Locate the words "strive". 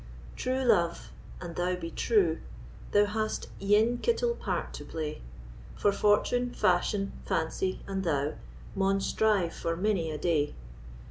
8.99-9.53